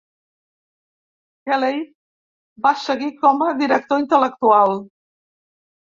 Kelley 1.49 1.83
va 2.67 2.73
seguir 2.85 3.13
com 3.21 3.45
a 3.49 3.53
Director 3.63 4.03
Intel·lectual. 4.05 4.75